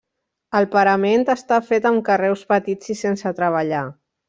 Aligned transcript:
El 0.59 0.65
parament 0.75 1.25
està 1.33 1.59
fet 1.67 1.85
amb 1.91 2.03
carreus 2.09 2.43
petits 2.55 2.91
i 2.95 2.97
sense 3.05 3.35
treballar. 3.43 3.85